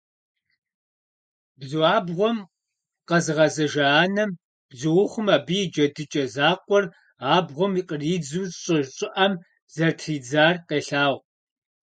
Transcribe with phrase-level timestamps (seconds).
[1.59, 2.37] Бзуабгъуэм
[3.07, 4.31] къэзыгъэзэжа анэм,
[4.69, 6.85] бзуухъум абы я джэдыкӀэ закъуэр
[7.35, 9.33] абгъуэм къридзу щӀы щӀыӀэм
[9.73, 11.19] зэрытридзар къелъагъу.